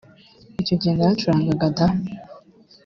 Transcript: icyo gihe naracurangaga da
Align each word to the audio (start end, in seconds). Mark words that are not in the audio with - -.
icyo 0.61 0.75
gihe 0.81 0.93
naracurangaga 0.95 1.67
da 1.77 1.85